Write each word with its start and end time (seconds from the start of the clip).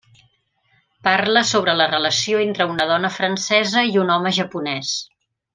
Parla 1.07 1.43
sobre 1.49 1.75
la 1.83 1.87
relació 1.91 2.41
entre 2.45 2.69
una 2.73 2.89
dona 2.95 3.13
francesa 3.21 3.87
i 3.93 3.97
un 4.07 4.15
home 4.19 4.37
japonès. 4.43 4.99